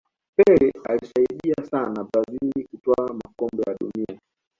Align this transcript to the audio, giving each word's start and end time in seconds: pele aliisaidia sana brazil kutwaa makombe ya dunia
pele 0.35 0.71
aliisaidia 0.85 1.65
sana 1.71 2.03
brazil 2.13 2.67
kutwaa 2.71 3.13
makombe 3.13 3.63
ya 3.67 3.73
dunia 3.79 4.19